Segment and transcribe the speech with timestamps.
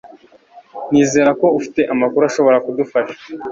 [0.91, 3.17] Nizera ko ufite amakuru ashobora kudufasha.